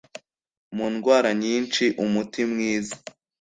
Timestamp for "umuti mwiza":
2.03-2.95